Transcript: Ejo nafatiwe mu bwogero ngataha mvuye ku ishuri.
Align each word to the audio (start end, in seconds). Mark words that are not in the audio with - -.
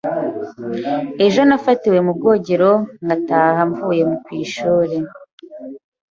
Ejo 1.25 1.41
nafatiwe 1.49 1.99
mu 2.05 2.11
bwogero 2.17 2.71
ngataha 3.05 3.61
mvuye 3.69 4.03
ku 4.23 4.29
ishuri. 4.43 4.97